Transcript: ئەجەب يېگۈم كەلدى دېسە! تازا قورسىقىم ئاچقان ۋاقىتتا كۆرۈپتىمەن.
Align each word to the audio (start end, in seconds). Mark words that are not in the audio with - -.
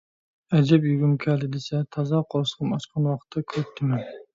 ئەجەب 0.59 0.87
يېگۈم 0.89 1.13
كەلدى 1.27 1.51
دېسە! 1.57 1.85
تازا 1.99 2.25
قورسىقىم 2.35 2.77
ئاچقان 2.79 3.15
ۋاقىتتا 3.15 3.51
كۆرۈپتىمەن. 3.53 4.15